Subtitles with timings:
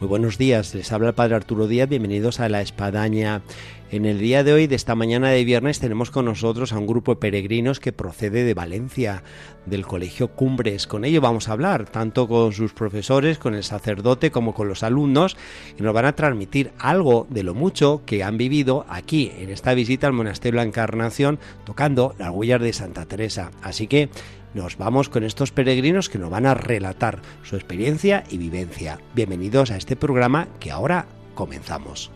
[0.00, 3.42] Muy buenos días, les habla el Padre Arturo Díaz, bienvenidos a La Espadaña.
[3.90, 6.86] En el día de hoy, de esta mañana de viernes, tenemos con nosotros a un
[6.86, 9.22] grupo de peregrinos que procede de Valencia,
[9.66, 10.86] del Colegio Cumbres.
[10.86, 14.82] Con ello vamos a hablar, tanto con sus profesores, con el sacerdote, como con los
[14.84, 15.36] alumnos,
[15.78, 19.74] y nos van a transmitir algo de lo mucho que han vivido aquí, en esta
[19.74, 23.50] visita al Monasterio de la Encarnación, tocando las huellas de Santa Teresa.
[23.60, 24.08] Así que
[24.54, 28.98] nos vamos con estos peregrinos que nos van a relatar su experiencia y vivencia.
[29.14, 32.10] Bienvenidos a este programa que ahora comenzamos.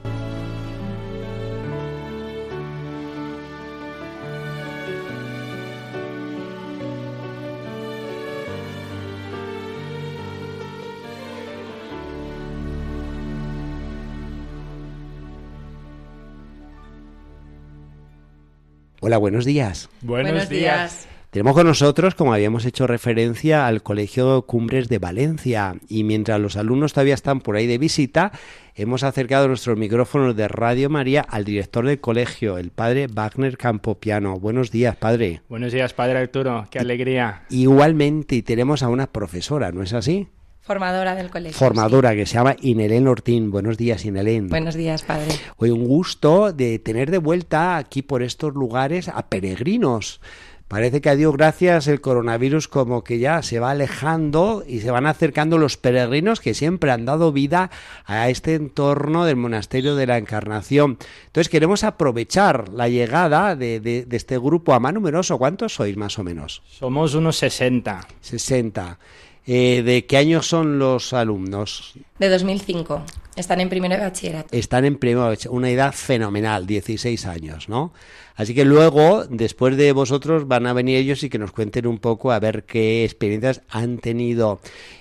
[19.00, 19.90] Hola, buenos días.
[20.00, 21.06] Buenos, días.
[21.34, 26.56] Tenemos con nosotros, como habíamos hecho referencia, al Colegio Cumbres de Valencia y mientras los
[26.56, 28.30] alumnos todavía están por ahí de visita,
[28.76, 34.38] hemos acercado nuestros micrófonos de Radio María al director del colegio, el padre Wagner Campopiano.
[34.38, 35.42] Buenos días, padre.
[35.48, 36.68] Buenos días, padre Arturo.
[36.70, 37.42] Qué alegría.
[37.50, 40.28] Igualmente, y tenemos a una profesora, ¿no es así?
[40.60, 41.58] Formadora del colegio.
[41.58, 43.50] Formadora, que se llama Inelén Ortín.
[43.50, 44.50] Buenos días, Inelén.
[44.50, 45.34] Buenos días, padre.
[45.56, 50.20] Hoy un gusto de tener de vuelta aquí por estos lugares a peregrinos.
[50.68, 54.90] Parece que a Dios gracias el coronavirus como que ya se va alejando y se
[54.90, 57.70] van acercando los peregrinos que siempre han dado vida
[58.06, 60.98] a este entorno del monasterio de la Encarnación.
[61.26, 65.38] Entonces queremos aprovechar la llegada de, de, de este grupo a más numeroso.
[65.38, 66.62] ¿Cuántos sois más o menos?
[66.66, 68.08] Somos unos 60.
[68.20, 68.98] 60.
[69.46, 71.94] Eh, ¿De qué años son los alumnos?
[72.18, 73.02] De 2005.
[73.36, 74.56] Están en primero de bachillerato.
[74.56, 77.92] Están en primero una edad fenomenal, 16 años, ¿no?
[78.36, 81.98] Así que luego, después de vosotros, van a venir ellos y que nos cuenten un
[81.98, 84.60] poco a ver qué experiencias han tenido.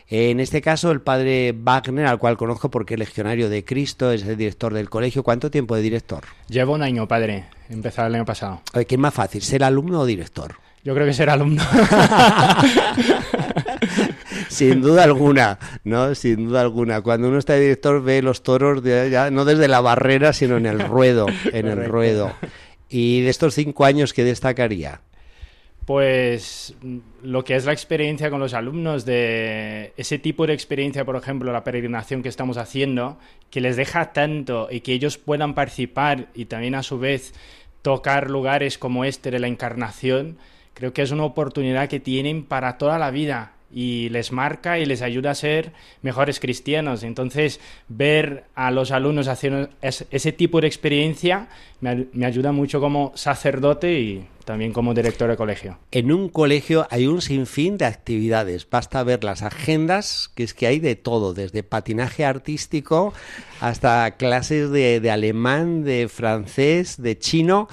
[0.09, 4.23] En este caso, el padre Wagner, al cual conozco porque es legionario de Cristo, es
[4.23, 5.23] el director del colegio.
[5.23, 6.23] ¿Cuánto tiempo de director?
[6.49, 7.45] Llevo un año, padre.
[7.69, 8.61] Empezado el año pasado.
[8.73, 10.55] Oye, ¿Qué es más fácil, ser alumno o director?
[10.83, 11.63] Yo creo que ser alumno.
[14.53, 16.14] Sin duda alguna, ¿no?
[16.14, 17.02] Sin duda alguna.
[17.02, 20.58] Cuando uno está de director ve los toros de, ya, no desde la barrera, sino
[20.58, 22.31] en el ruedo, en el ruedo.
[22.88, 25.02] Y de estos cinco años, ¿qué destacaría?
[25.86, 26.75] Pues
[27.24, 31.52] lo que es la experiencia con los alumnos, de ese tipo de experiencia, por ejemplo,
[31.52, 33.18] la peregrinación que estamos haciendo,
[33.50, 37.34] que les deja tanto y que ellos puedan participar y también a su vez
[37.81, 40.38] tocar lugares como este de la encarnación,
[40.74, 44.85] creo que es una oportunidad que tienen para toda la vida y les marca y
[44.85, 47.03] les ayuda a ser mejores cristianos.
[47.03, 51.47] Entonces, ver a los alumnos haciendo ese tipo de experiencia
[51.81, 55.79] me, ayuda mucho como sacerdote y también como director de colegio.
[55.91, 58.69] En un colegio hay un sinfín de actividades.
[58.69, 63.13] Basta ver las agendas, que es que hay de todo, desde patinaje artístico
[63.59, 67.67] hasta clases de alemán, de francés, de chino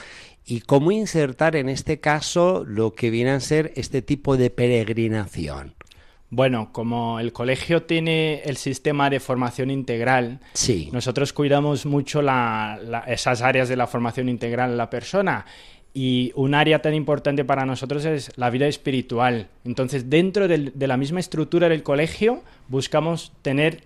[0.50, 5.74] y cómo insertar en este caso lo que viene a ser este tipo de peregrinación.
[6.30, 10.88] Bueno, como el colegio tiene el sistema de formación integral, sí.
[10.92, 15.44] nosotros cuidamos mucho la, la, esas áreas de la formación integral en la persona.
[15.92, 19.48] Y un área tan importante para nosotros es la vida espiritual.
[19.64, 23.82] Entonces, dentro del, de la misma estructura del colegio, buscamos tener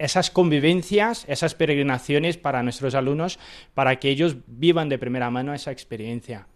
[0.00, 3.38] esas convivencias, esas peregrinaciones para nuestros alumnos,
[3.74, 6.48] para que ellos vivan de primera mano esa experiencia.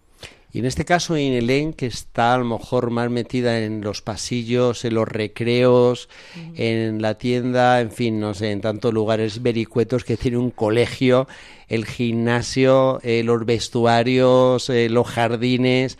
[0.54, 4.84] Y en este caso, Inelén, que está a lo mejor más metida en los pasillos,
[4.84, 6.52] en los recreos, uh -huh.
[6.54, 11.26] en la tienda, en fin, no sé, en tantos lugares vericuetos que tiene un colegio,
[11.66, 15.98] el gimnasio, eh, los vestuarios, eh, los jardines.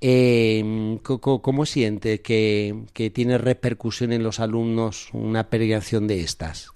[0.00, 6.68] Eh, ¿cómo, ¿Cómo siente que, que tiene repercusión en los alumnos una peregrinación de estas?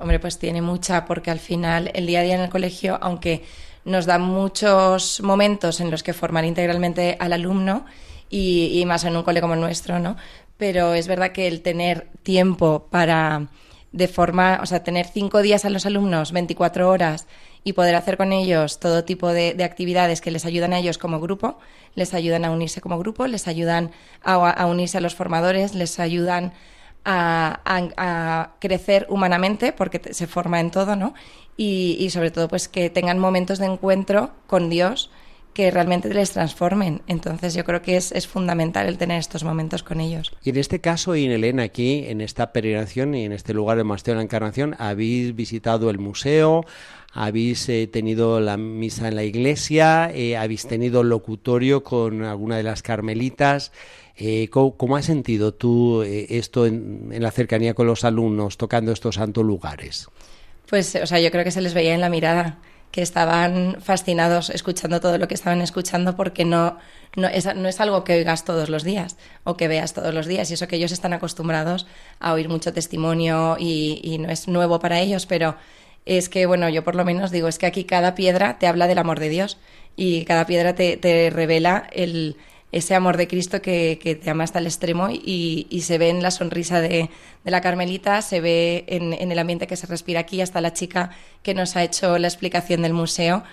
[0.00, 3.42] Hombre, pues tiene mucha, porque al final el día a día en el colegio, aunque
[3.84, 7.84] nos da muchos momentos en los que formar integralmente al alumno
[8.30, 10.16] y, más en un cole como el nuestro, ¿no?
[10.56, 13.48] Pero es verdad que el tener tiempo para
[13.92, 17.26] de forma, o sea, tener cinco días a los alumnos, 24 horas
[17.62, 20.96] y poder hacer con ellos todo tipo de, de actividades que les ayudan a ellos
[20.96, 21.58] como grupo,
[21.94, 23.90] les ayudan a unirse como grupo, les ayudan
[24.22, 26.54] a unirse a los formadores, les ayudan
[27.04, 31.14] a, a, a, crecer humanamente, porque se forma en todo, ¿no?
[31.56, 35.10] Y, y, sobre todo, pues que tengan momentos de encuentro con Dios
[35.52, 37.02] que realmente les transformen.
[37.06, 40.32] Entonces yo creo que es, es, fundamental el tener estos momentos con ellos.
[40.42, 44.16] Y en este caso, Inelena, aquí en esta peregrinación y en este lugar de Monasterio
[44.16, 46.64] de la Encarnación, habéis visitado el museo,
[47.12, 52.62] habéis eh, tenido la misa en la iglesia, eh, habéis tenido locutorio con alguna de
[52.62, 53.72] las carmelitas.
[54.16, 59.16] Eh, ¿cómo, has sentido tú esto en, en, la cercanía con los alumnos, tocando estos
[59.16, 60.08] santos lugares?
[60.68, 62.58] Pues, o sea, yo creo que se les veía en la mirada
[62.92, 66.76] que estaban fascinados escuchando todo lo que estaban escuchando porque no,
[67.16, 70.26] no, es, no es algo que oigas todos los días o que veas todos los
[70.26, 70.50] días.
[70.50, 71.86] Y eso que ellos están acostumbrados
[72.20, 75.56] a oír mucho testimonio y, y no es nuevo para ellos, pero
[76.04, 78.86] es que, bueno, yo por lo menos digo, es que aquí cada piedra te habla
[78.86, 79.58] del amor de Dios
[79.96, 82.36] y cada piedra te, te revela el,
[82.72, 86.08] ese amor de Cristo que, que te ama hasta el extremo y, y, se ve
[86.08, 87.10] en la sonrisa de,
[87.44, 90.72] de la Carmelita, se ve en, en, el ambiente que se respira aquí, hasta la
[90.72, 91.10] chica
[91.42, 93.44] que nos ha hecho la explicación del museo.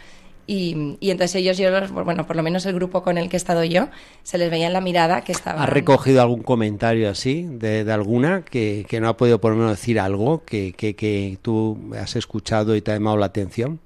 [0.48, 1.70] Y, y entonces ellos, yo,
[2.06, 3.90] bueno, por lo menos el grupo con el que he estado yo,
[4.24, 5.64] se les veía en la mirada que estaba...
[5.64, 9.58] ¿Has recogido algún comentario así de, de alguna que, que, no ha podido por lo
[9.58, 13.80] menos decir algo que, que, que tú has escuchado y te ha llamado la atención?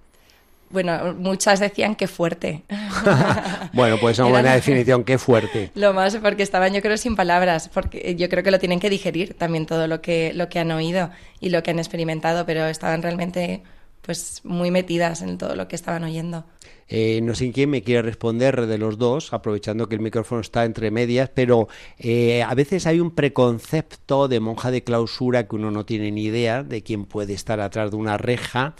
[0.74, 2.64] Bueno, muchas decían que fuerte.
[3.74, 5.72] bueno, pues una buena definición, qué fuerte.
[5.75, 8.90] Lo más porque estaban yo creo sin palabras, porque yo creo que lo tienen que
[8.90, 12.66] digerir también todo lo que, lo que han oído y lo que han experimentado, pero
[12.66, 13.62] estaban realmente
[14.02, 16.44] pues muy metidas en todo lo que estaban oyendo.
[16.90, 20.66] Eh, no sé quién me quiere responder de los dos, aprovechando que el micrófono está
[20.66, 25.72] entre medias, pero eh, a veces hay un preconcepto de monja de clausura que uno
[25.72, 28.75] no tiene ni idea de quién puede estar atrás de una reja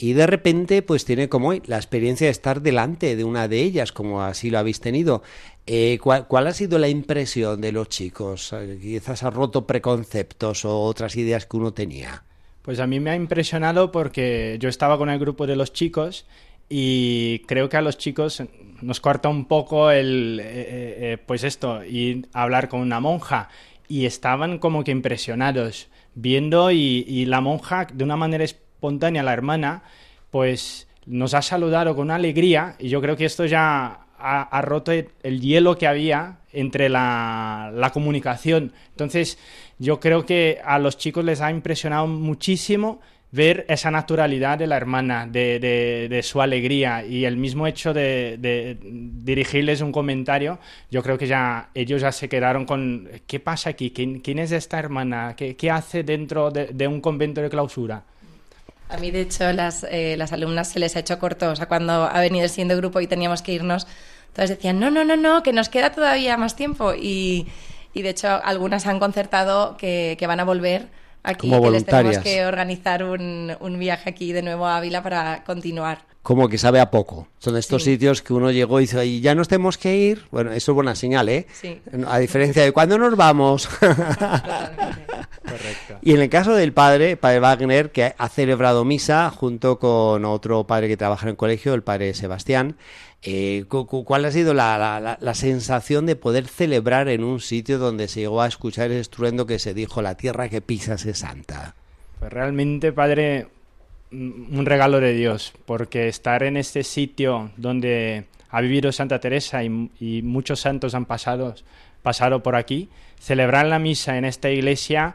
[0.00, 3.92] y de repente pues tiene como la experiencia de estar delante de una de ellas,
[3.92, 5.22] como así lo habéis tenido.
[5.66, 8.54] Eh, ¿cuál, ¿cuál, ha sido la impresión de los chicos?
[8.54, 12.24] Eh, quizás ha roto preconceptos o otras ideas que uno tenía.
[12.62, 16.24] Pues a mí me ha impresionado porque yo estaba con el grupo de los chicos
[16.70, 18.42] y creo que a los chicos
[18.80, 20.46] nos corta un poco el, eh,
[21.12, 23.50] eh, pues esto, y hablar con una monja
[23.86, 28.44] y estaban como que impresionados viendo y la monja de una manera
[28.82, 29.82] la hermana,
[30.30, 35.40] pues nos ha saludado con alegría y yo creo que esto ya ha, roto el
[35.40, 38.72] hielo que había entre la, comunicación.
[38.90, 39.38] Entonces,
[39.78, 43.00] yo creo que a los chicos les ha impresionado muchísimo
[43.32, 47.94] ver esa naturalidad de la hermana, de, de, de su alegría y el mismo hecho
[47.94, 50.58] de, de, dirigirles un comentario,
[50.90, 53.92] yo creo que ya ellos ya se quedaron con ¿qué pasa aquí?
[53.92, 55.34] ¿Quién, es esta hermana?
[55.36, 58.02] ¿Qué, qué hace dentro de un convento de clausura?
[58.90, 61.50] A mí, de hecho, las, eh, las alumnas se les ha hecho corto.
[61.50, 63.86] O sea, cuando ha venido el siguiente grupo y teníamos que irnos,
[64.32, 66.94] todas decían, no, no, no, no, que nos queda todavía más tiempo.
[66.94, 67.46] Y,
[67.94, 70.88] y de hecho, algunas han concertado que, que van a volver
[71.22, 75.02] aquí, Como que les tenemos que organizar un, un viaje aquí de nuevo a Ávila
[75.02, 77.28] para continuar como que sabe a poco.
[77.38, 77.92] Son estos sí.
[77.92, 80.26] sitios que uno llegó y dice, y ya nos tenemos que ir.
[80.30, 81.46] Bueno, eso es buena señal, ¿eh?
[81.52, 81.80] Sí.
[82.06, 83.66] A diferencia de cuando nos vamos.
[85.42, 85.98] Correcto.
[86.02, 90.66] Y en el caso del padre, padre Wagner, que ha celebrado misa junto con otro
[90.66, 92.76] padre que trabaja en el colegio, el padre Sebastián,
[93.22, 98.40] eh, ¿cuál ha sido la, sensación de poder celebrar en un sitio donde se llegó
[98.40, 101.74] a escuchar el estruendo que se dijo, la tierra que pisas es santa?
[102.18, 103.48] Pues realmente, padre,
[104.10, 109.90] un regalo de Dios, porque estar en este sitio donde ha vivido Santa Teresa y,
[110.00, 111.54] y muchos santos han pasado,
[112.02, 112.88] pasado por aquí,
[113.20, 115.14] celebrar la misa en esta iglesia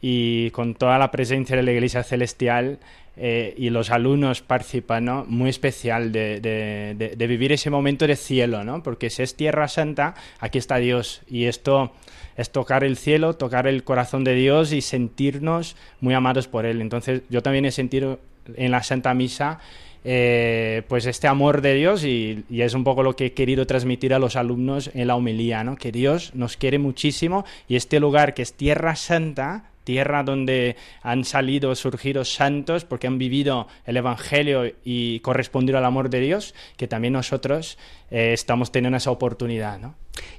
[0.00, 2.78] y con toda la presencia de la iglesia celestial
[3.16, 5.24] eh, y los alumnos participan, ¿no?
[5.26, 8.82] Muy especial de, de, de, vivir ese momento de cielo, ¿no?
[8.82, 11.92] Porque si es tierra santa, aquí está Dios y esto
[12.36, 16.80] es tocar el cielo, tocar el corazón de Dios y sentirnos muy amados por Él.
[16.80, 18.18] Entonces yo también he sentido
[18.56, 19.60] en la Santa Misa
[20.04, 23.68] eh, pues este amor de Dios y, y, es un poco lo que he querido
[23.68, 25.76] transmitir a los alumnos en la homilía, ¿no?
[25.76, 31.24] que Dios nos quiere muchísimo y este lugar que es Tierra Santa, tierra donde han
[31.24, 36.88] salido, surgido santos porque han vivido el Evangelio y correspondido al amor de Dios, que
[36.88, 37.78] también nosotros
[38.10, 39.78] eh, estamos teniendo esa oportunidad.
[39.78, 39.94] ¿no?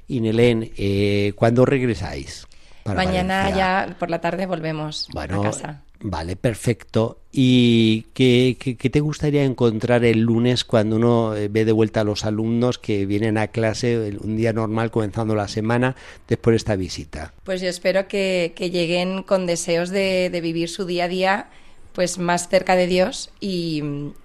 [0.08, 2.46] Y Nelén, eh, ¿cuándo regresáis?
[2.84, 3.86] Mañana Valencia?
[3.86, 5.83] ya por la tarde volvemos bueno, a casa.
[6.00, 7.18] Vale, perfecto.
[7.32, 12.04] ¿Y qué, qué, te gustaría encontrar el lunes cuando uno eh, ve de vuelta a
[12.04, 15.96] los alumnos que vienen a clase un día normal comenzando la semana
[16.28, 17.32] después de esta visita?
[17.44, 21.48] Pues yo espero que, que lleguen con deseos de, de, vivir su día a día
[21.92, 23.82] pues más cerca de Dios y,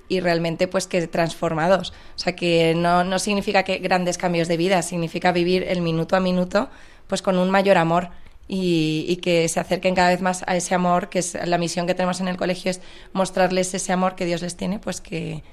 [0.08, 1.92] y, realmente pues que transformados.
[2.16, 6.16] O sea que no, no significa que grandes cambios de vida, significa vivir el minuto
[6.16, 6.70] a minuto
[7.08, 8.10] pues con un mayor amor
[8.50, 11.88] y, y, que se acerquen cada vez más a ese amor, que es la misión
[11.88, 12.82] que tenemos en el colegio, es
[13.14, 15.44] mostrarles ese amor que Dios les tiene, pues que,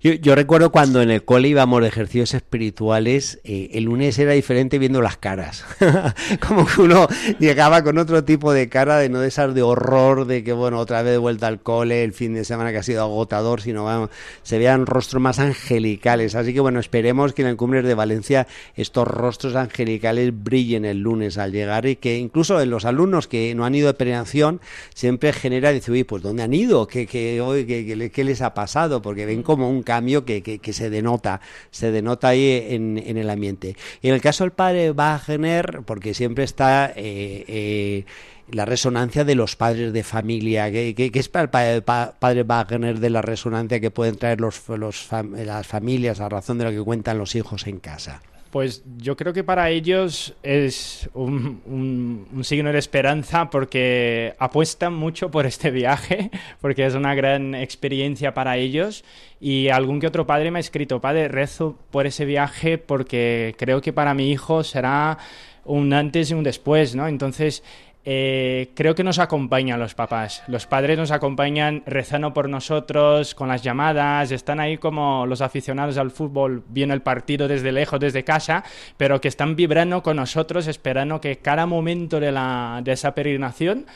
[0.00, 4.78] Yo, recuerdo cuando en el cole íbamos de ejercicios espirituales, eh, el lunes era diferente
[4.78, 5.64] viendo las caras.
[6.46, 7.06] Como que uno
[7.38, 10.78] llegaba con otro tipo de cara, de no de esas de horror, de que bueno,
[10.78, 14.10] otra vez de vuelta al cole, el fin de semana que ha sido agotador, sino
[14.42, 16.34] se vean rostros más angelicales.
[16.34, 20.98] Así que bueno, esperemos que en el Cumbres de Valencia estos rostros angelicales brillen el
[20.98, 24.60] lunes al llegar y que incluso en los alumnos que no han ido de peregrinación
[24.94, 26.86] siempre genera, dice, uy, pues ¿dónde han ido?
[26.86, 29.00] ¿Qué, qué, qué, qué les ha pasado?
[29.00, 31.40] Porque ven como un cambio que, que, se denota,
[31.70, 33.76] se denota ahí en, en, el ambiente.
[34.00, 38.04] Y en el caso del padre Wagner, porque siempre está eh, eh,
[38.50, 43.22] la resonancia de los padres de familia, ¿qué, es para el padre Wagner de la
[43.22, 47.34] resonancia que pueden traer los, los las familias a razón de lo que cuentan los
[47.34, 48.22] hijos en casa?
[48.52, 55.46] Pues yo creo que para ellos es un, signo de esperanza porque apuestan mucho por
[55.46, 56.30] este viaje,
[56.60, 59.04] porque es una gran experiencia para ellos.
[59.40, 63.80] Y algún que otro padre me ha escrito, padre, rezo por ese viaje porque creo
[63.80, 65.16] que para mi hijo será
[65.64, 67.08] un antes y un después, ¿no?
[67.08, 67.62] Entonces
[68.04, 70.42] eh, creo que nos acompañan los papás.
[70.48, 75.98] Los padres nos acompañan rezando por nosotros, con las llamadas, están ahí como los aficionados
[75.98, 78.64] al fútbol viendo el partido desde lejos, desde casa,
[78.96, 83.86] pero que están vibrando con nosotros, esperando que cada momento de, la, de esa peregrinación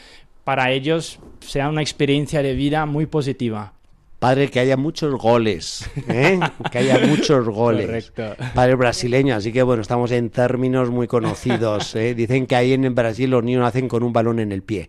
[0.44, 3.72] para ellos sea una experiencia de vida muy positiva.
[4.18, 6.40] Padre, que haya muchos goles, ¿eh?
[6.72, 8.10] que haya muchos goles.
[8.10, 8.44] Correcto.
[8.54, 11.94] Padre brasileño, así que bueno, estamos en términos muy conocidos.
[11.96, 12.14] ¿eh?
[12.14, 14.88] Dicen que ahí en Brasil los niños nacen con un balón en el pie.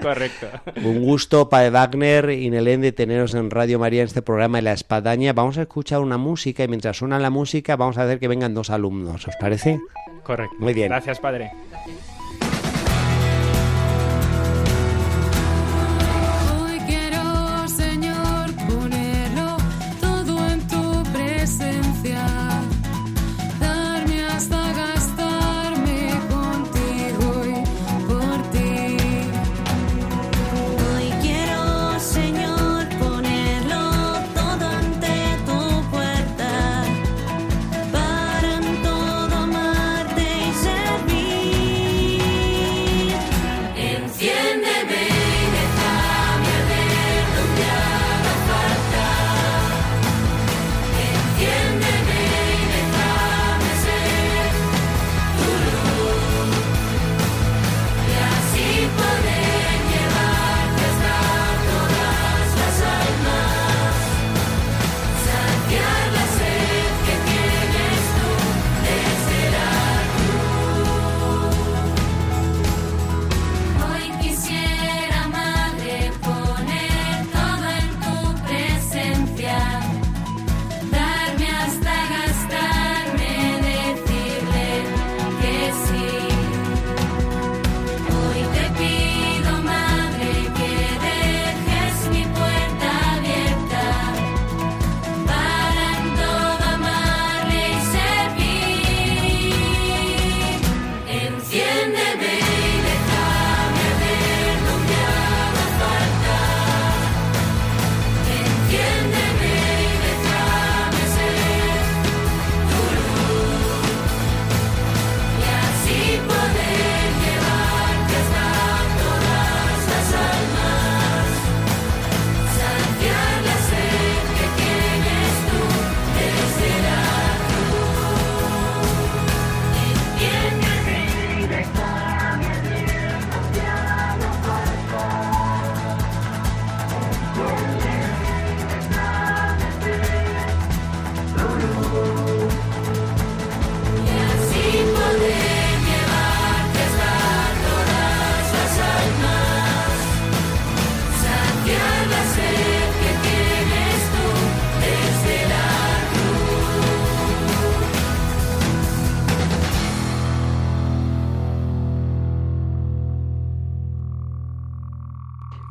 [0.00, 0.46] Correcto.
[0.84, 4.62] Un gusto, Padre Wagner y Nelén, de teneros en Radio María en este programa de
[4.62, 5.32] La Espadaña.
[5.32, 8.54] Vamos a escuchar una música y mientras suena la música vamos a hacer que vengan
[8.54, 9.80] dos alumnos, ¿os parece?
[10.22, 10.54] Correcto.
[10.60, 10.88] Muy bien.
[10.88, 11.50] Gracias, Padre.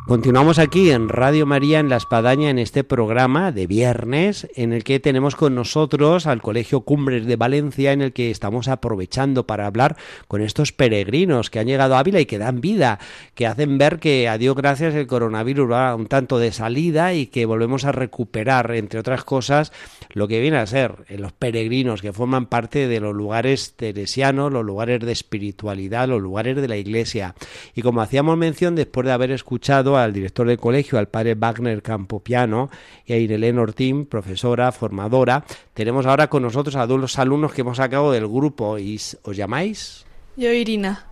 [0.07, 4.83] Continuamos aquí en Radio María en La Espadaña en este programa de viernes en el
[4.83, 9.67] que tenemos con nosotros al Colegio Cumbres de Valencia en el que estamos aprovechando para
[9.67, 9.95] hablar
[10.27, 12.99] con estos peregrinos que han llegado a Ávila y que dan vida,
[13.35, 17.27] que hacen ver que a Dios gracias el coronavirus va un tanto de salida y
[17.27, 19.71] que volvemos a recuperar, entre otras cosas,
[20.13, 24.51] lo que viene a ser eh, los peregrinos que forman parte de los lugares teresianos,
[24.51, 27.35] los lugares de espiritualidad, los lugares de la iglesia.
[27.75, 31.81] Y como hacíamos mención después de haber escuchado al director del colegio, al padre Wagner
[31.81, 32.69] Campopiano
[33.05, 35.45] y a Irene Ortín, profesora, formadora.
[35.73, 38.77] Tenemos ahora con nosotros a dos los alumnos que hemos sacado del grupo.
[38.77, 40.05] ¿Y ¿Os llamáis?
[40.37, 41.05] Yo, Irina.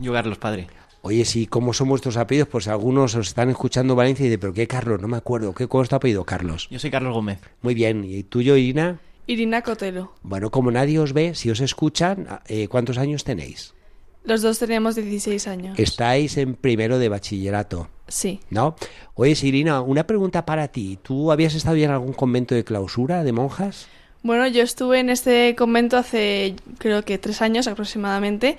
[0.00, 0.66] Yo, Carlos, padre.
[1.02, 2.48] Oye, sí, ¿cómo son vuestros apellidos?
[2.48, 5.00] Pues algunos os están escuchando Valencia y dicen, ¿pero qué Carlos?
[5.00, 5.52] No me acuerdo.
[5.52, 6.68] ¿Qué, ¿Cómo es tu apellido, Carlos?
[6.70, 7.40] Yo soy Carlos Gómez.
[7.60, 8.04] Muy bien.
[8.04, 9.00] ¿Y tuyo, Irina?
[9.26, 10.12] Irina Cotelo.
[10.22, 13.74] Bueno, como nadie os ve, si os escuchan, eh, ¿cuántos años tenéis?
[14.24, 15.78] Los dos teníamos 16 años.
[15.78, 17.88] Estáis en primero de bachillerato.
[18.08, 18.40] Sí.
[18.50, 18.76] ¿No?
[19.14, 20.98] Oye, Irina, una pregunta para ti.
[21.02, 23.88] ¿Tú habías estado ya en algún convento de clausura de monjas?
[24.22, 28.56] Bueno, yo estuve en este convento hace creo que tres años aproximadamente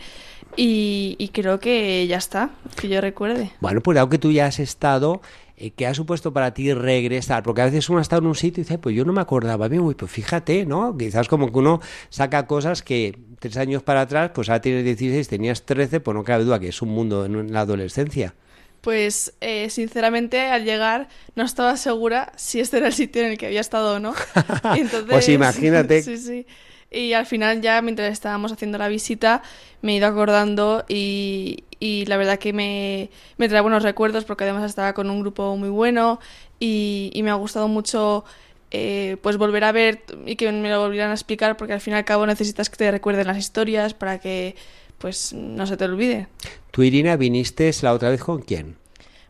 [0.55, 3.51] y, creo que ya está, que yo recuerde.
[3.61, 5.21] Bueno, pues dado que tú ya has estado,
[5.57, 7.43] eh, ¿qué ha supuesto para ti regresar?
[7.43, 9.21] Porque a veces uno ha estado en un sitio y dice, pues yo no me
[9.21, 10.95] acordaba bien, pues fíjate, ¿no?
[10.97, 15.27] Quizás como que uno saca cosas que tres años para atrás, pues ahora tienes 16,
[15.27, 18.35] tenías 13, pues no cabe duda que es un mundo en la adolescencia.
[18.83, 23.37] Pues eh, sinceramente al llegar no estaba segura si este era el sitio en el
[23.37, 24.13] que había estado o no.
[24.75, 26.01] Entonces, pues imagínate.
[26.03, 26.45] sí, sí.
[26.91, 29.41] Y al final ya mientras estábamos haciendo la visita
[29.81, 34.65] me he ido acordando y, la verdad que me, me, trae buenos recuerdos porque además
[34.65, 36.19] estaba con un grupo muy bueno
[36.59, 38.25] y, me ha gustado mucho
[38.71, 41.93] eh, pues volver a ver y que me lo volvieran a explicar porque al fin
[41.93, 44.57] y al cabo necesitas que te recuerden las historias para que
[45.03, 46.27] pues no se te olvide.
[46.71, 48.77] ¿Tú, Irina, viniste la otra vez con quién?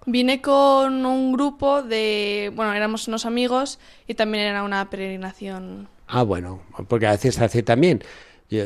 [0.05, 6.21] Vine con un grupo de, bueno, éramos unos amigos y también era una peregrinación Ah,
[6.21, 8.03] bueno, porque a veces hace también.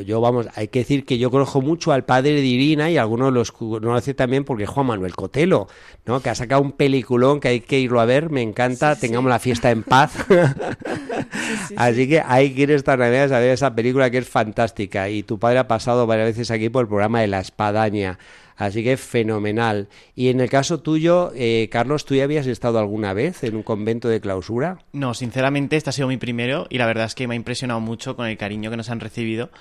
[0.06, 3.32] Yo, vamos, hay que decir que yo conozco mucho al padre de Irina y algunos
[3.32, 5.68] los no lo hace también porque Juan Manuel Cotelo,
[6.06, 6.20] ¿no?
[6.20, 9.40] Que ha sacado un peliculón que hay que irlo a ver, me encanta, tengamos la
[9.40, 10.14] fiesta en paz.
[11.78, 15.10] Así que hay que ir esta Navidad a ver esa película que es fantástica.
[15.10, 18.18] Y tu padre ha pasado varias veces aquí por el programa de La Espadaña.
[18.58, 19.88] Así que fenomenal.
[20.16, 23.64] Y en el caso tuyo, eh, Carlos, ¿tú ya habías estado alguna vez en un
[23.64, 24.80] convento de clausura?
[24.94, 27.80] No, sinceramente, este ha sido mi primero y la verdad es que me ha impresionado
[27.80, 29.52] mucho con el cariño que nos han recibido.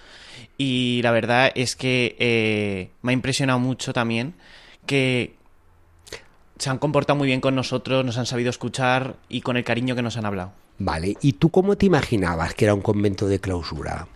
[0.56, 4.34] Y la verdad es que eh, me ha impresionado mucho también
[4.86, 5.34] que
[6.58, 9.94] se han comportado muy bien con nosotros, nos han sabido escuchar y con el cariño
[9.94, 10.52] que nos han hablado.
[10.78, 14.08] Vale, ¿y tú cómo te imaginabas que era un convento de clausura?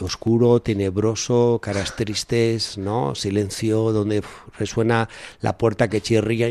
[0.00, 3.14] Oscuro, tenebroso, caras tristes, ¿no?
[3.14, 4.22] Silencio donde
[4.58, 5.08] resuena
[5.40, 6.48] la puerta que chirría.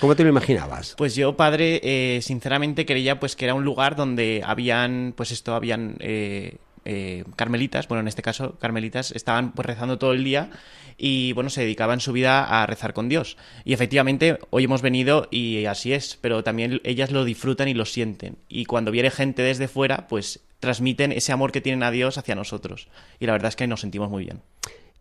[0.00, 0.94] ¿Cómo te lo imaginabas?
[0.96, 5.54] Pues yo, padre, eh, sinceramente creía pues que era un lugar donde habían, pues esto,
[5.54, 10.50] habían eh, eh, carmelitas, bueno, en este caso carmelitas, estaban pues rezando todo el día
[10.96, 13.36] y bueno, se dedicaban su vida a rezar con Dios.
[13.64, 17.84] Y efectivamente, hoy hemos venido y así es, pero también ellas lo disfrutan y lo
[17.86, 18.36] sienten.
[18.48, 22.34] Y cuando viene gente desde fuera, pues transmiten ese amor que tienen a Dios hacia
[22.34, 22.88] nosotros.
[23.18, 24.42] Y la verdad es que nos sentimos muy bien.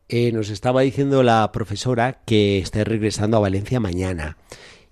[0.07, 4.37] Eh, nos estaba diciendo la profesora que está regresando a Valencia mañana.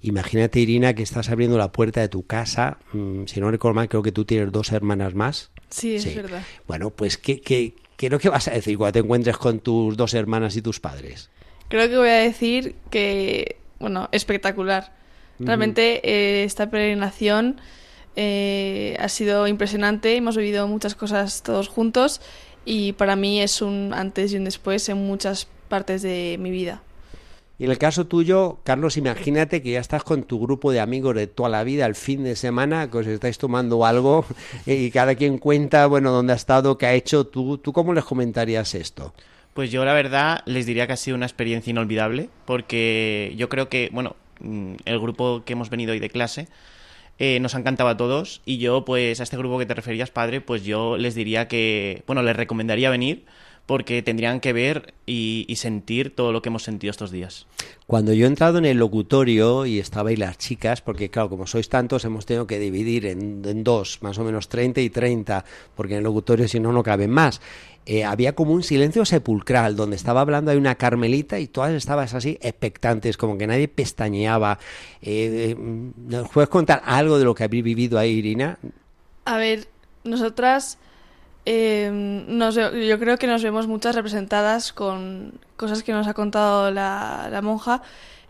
[0.02, 2.78] Imagínate, Irina, que estás abriendo la puerta de tu casa.
[2.94, 5.50] Mm, si no recuerdo mal, creo que tú tienes dos hermanas más.
[5.70, 6.44] Sí, es verdad.
[6.68, 9.60] Bueno, pues, ¿qué, qué, qué es lo que vas a decir cuando te encuentres con
[9.60, 11.32] tus dos hermanas y tus padres?
[11.68, 14.96] Creo que voy a decir que, bueno, espectacular.
[15.40, 17.62] Realmente eh, esta peregrinación
[18.20, 22.20] eh, ha sido impresionante, hemos vivido muchas cosas todos juntos
[22.66, 26.82] y para mí es un antes y un después en muchas partes de mi vida.
[27.60, 31.16] Y en el caso tuyo, Carlos, imagínate que ya estás con tu grupo de amigos
[31.16, 34.26] de toda la vida, el fin de semana, que os estáis tomando algo
[34.66, 37.28] y cada quien cuenta, bueno, dónde ha estado, qué ha hecho.
[37.28, 39.14] ¿Tú, ¿Tú cómo les comentarías esto?
[39.54, 43.70] Pues yo la verdad les diría que ha sido una experiencia inolvidable, porque yo creo
[43.70, 46.48] que, bueno, mm, el grupo que hemos venido hoy de clase,
[47.20, 48.42] eh, nos ha encantado a todos.
[48.46, 52.04] Y yo, pues a este grupo que te referías, padre, pues yo les diría que,
[52.08, 53.26] bueno, les recomendaría venir
[53.68, 57.46] porque tendrían que ver y, sentir todo lo que hemos sentido estos días.
[57.86, 61.46] Cuando yo he entrado en el locutorio y estaba ahí las chicas, porque claro, como
[61.46, 65.44] sois tantos, hemos tenido que dividir en, en dos, más o menos 30 y 30,
[65.76, 67.42] porque en el locutorio si no, no caben más.
[67.86, 72.14] Eh, había como un silencio sepulcral, donde estaba hablando hay una carmelita y todas estabas
[72.14, 74.60] así expectantes, como que nadie pestañeaba.
[75.02, 78.60] Eh, ¿Nos puedes contar algo de lo que habéis vivido ahí, Irina?
[79.26, 79.68] A ver,
[80.04, 80.78] nosotras
[81.50, 87.40] eh, yo creo que nos vemos muchas representadas con cosas que nos ha contado la,
[87.42, 87.82] monja.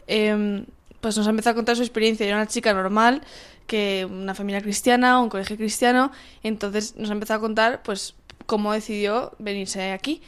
[0.05, 2.27] pues nos ha empezado a contar su experiencia.
[2.27, 3.23] Era una chica normal,
[3.65, 6.11] que una familia cristiana, un colegio cristiano,
[6.43, 8.13] entonces nos ha empezado a contar pues
[8.45, 10.21] cómo decidió venirse aquí.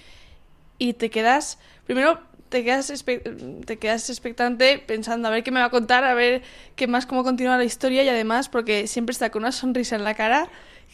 [0.80, 2.91] Y te quedas, primero te quedas,
[3.65, 6.41] te quedas expectante pensando a ver qué me va a contar, a ver
[6.75, 10.04] qué más, cómo continúa la historia y además porque siempre está con una sonrisa en
[10.04, 10.49] la cara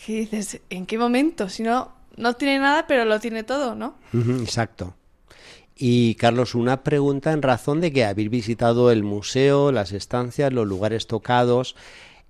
[0.06, 1.50] que dices, ¿en qué momento?
[1.50, 3.96] Si no, no tiene nada, pero lo tiene todo, ¿no?
[4.14, 4.96] exacto.
[5.78, 10.66] Y Carlos, una pregunta en razón de que habéis visitado el museo, las estancias, los
[10.66, 11.76] lugares tocados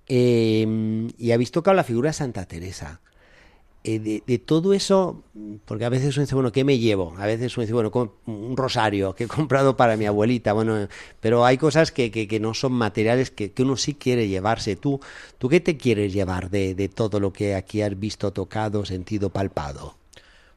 [0.08, 3.00] eh, y habéis tocado la figura de Santa Teresa.
[3.88, 5.22] Eh, de, todo eso,
[5.64, 7.14] porque a veces uno dice, bueno, ¿qué me llevo?
[7.18, 7.92] A veces uno dice, bueno,
[8.26, 10.88] un rosario que he comprado para mi abuelita, bueno,
[11.20, 14.74] pero hay cosas que, que, no son materiales que, que, uno sí quiere llevarse.
[14.74, 14.98] ¿Tú,
[15.38, 19.30] ¿Tú qué te quieres llevar de, de todo lo que aquí has visto, tocado, sentido,
[19.30, 19.94] palpado?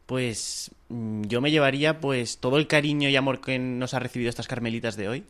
[0.08, 4.32] Pues mm, yo me llevaría pues todo el cariño y amor que nos ha recibido
[4.32, 5.24] estas carmelitas de hoy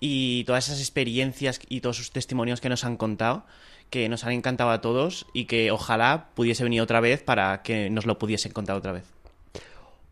[0.00, 3.44] y todas esas experiencias y todos sus testimonios que nos han contado
[3.90, 7.90] que nos han encantado a todos y que ojalá pudiese venir otra vez para que
[7.90, 9.04] nos lo pudiesen contar otra vez.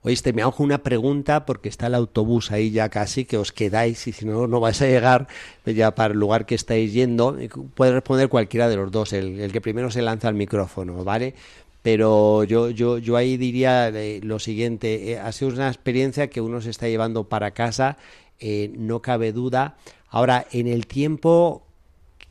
[0.07, 4.07] Oíste, me hago una pregunta porque está el autobús ahí ya casi, que os quedáis
[4.07, 5.27] y si no, no vais a llegar
[5.65, 7.37] ya para el lugar que estáis yendo.
[7.75, 11.35] Puede responder cualquiera de los dos, el, que primero se lanza al micrófono, ¿vale?
[11.83, 16.41] Pero yo, yo, yo ahí diría eh, lo siguiente, eh, ha sido una experiencia que
[16.41, 17.97] uno se está llevando para casa,
[18.39, 19.77] eh, no cabe duda.
[20.09, 21.66] Ahora, en el tiempo,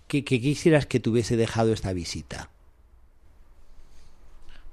[0.07, 2.49] ¿Qué, quisieras que te hubiese dejado esta visita?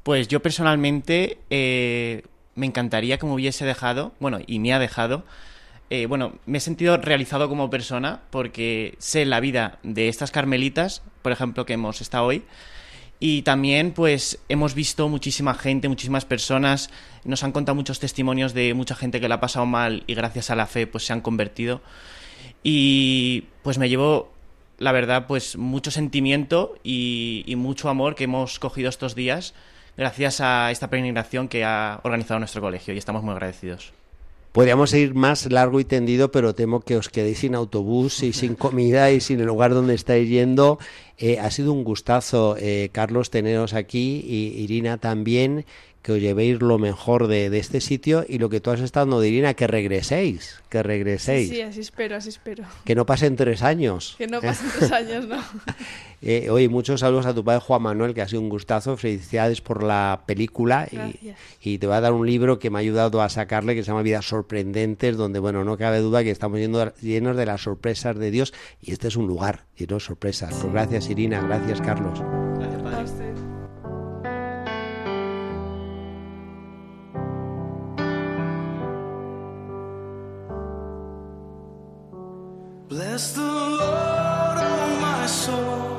[0.03, 5.25] Pues yo personalmente eh, me encantaría que me hubiese dejado, bueno, y me ha dejado,
[5.91, 11.03] eh, bueno, me he sentido realizado como persona porque sé la vida de estas carmelitas,
[11.23, 12.43] por ejemplo, que hemos estado hoy,
[13.25, 16.91] y también pues hemos visto muchísima gente, muchísimas personas,
[17.25, 20.51] nos han contado muchos testimonios de mucha gente que la ha pasado mal y gracias
[20.51, 21.83] a la fe pues se han convertido.
[22.65, 24.33] Y pues me llevo
[24.83, 29.55] la verdad, pues mucho sentimiento y, mucho amor que hemos cogido estos días
[29.97, 33.93] gracias a esta peregrinación que ha organizado nuestro colegio y estamos muy agradecidos.
[34.51, 38.55] Podríamos ir más largo y tendido, pero temo que os quedéis sin autobús y sin
[38.55, 40.79] comida y sin el lugar donde estáis yendo.
[41.17, 45.65] Eh, ha sido un gustazo, eh, Carlos, teneros aquí y Irina también
[46.03, 49.21] que os llevéis lo mejor de, de, este sitio y lo que tú has estado
[49.21, 51.49] Dirina, que regreséis, que regreséis.
[51.49, 52.65] Sí, así espero, así espero.
[52.85, 54.17] Que no pasen tres años.
[54.19, 55.43] Que no pasen tres años, no.
[56.23, 58.97] eh, oye, muchos saludos a tu padre Juan Manuel, que ha sido un gustazo.
[58.97, 62.81] Felicidades por la película y, y, te va a dar un libro que me ha
[62.81, 66.59] ayudado a sacarle, que se llama Vidas Sorprendentes, donde, bueno, no cabe duda que estamos
[66.59, 70.55] yendo, llenos de las sorpresas de Dios y este es un lugar lleno de sorpresas.
[70.55, 72.23] Pues gracias, Irina, gracias, Carlos.
[82.93, 85.97] Bless the Lord, oh my soul,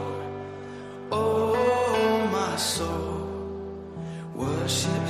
[1.11, 3.25] oh my soul,
[4.35, 5.02] worship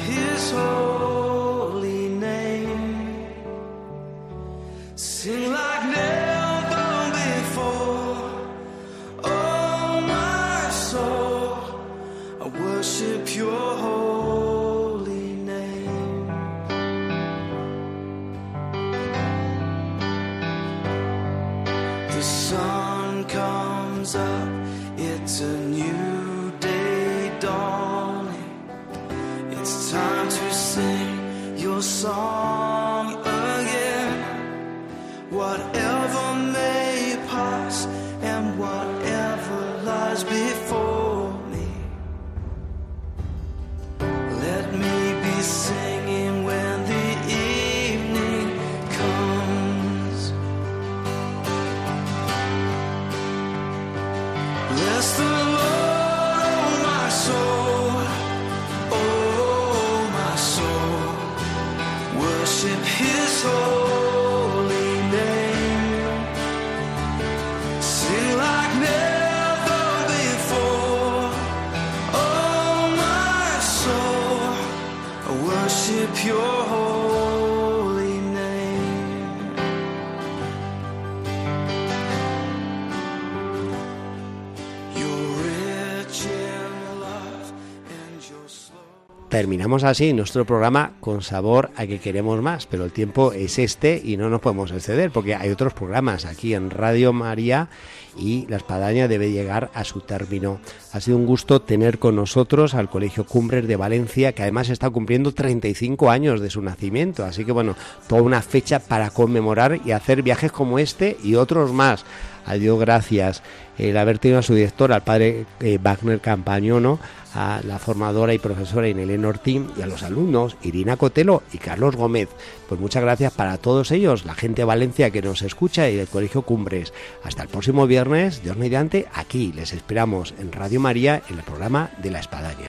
[89.34, 94.00] Terminamos así nuestro programa con sabor a que queremos más, pero el tiempo es este
[94.06, 97.67] y no nos podemos exceder porque hay otros programas aquí en Radio María
[98.15, 100.60] y la espadaña debe llegar a su término.
[100.91, 104.91] Ha sido un gusto tener con nosotros al Colegio Cumbres de Valencia, que además está
[104.91, 107.76] cumpliendo 35 años de su nacimiento, así que bueno,
[108.08, 112.06] toda una fecha para conmemorar y hacer viajes como este y otros más.
[112.46, 113.41] A Dios gracias
[113.80, 117.00] el haber tenido a su director, al padre eh, Wagner Campañono,
[117.34, 121.96] a la formadora y profesora Inelén Ortín y a los alumnos Irina Cotelo y Carlos
[121.96, 122.30] Gómez.
[122.67, 126.08] Pues muchas gracias para todos ellos, la gente de Valencia que nos escucha y del
[126.08, 126.93] Colegio Cumbres.
[127.24, 131.89] Hasta el próximo viernes, Dios mediante, aquí les esperamos en Radio María en el programa
[132.02, 132.67] de la Espadaña.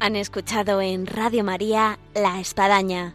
[0.00, 3.14] Han escuchado en Radio María La Espadaña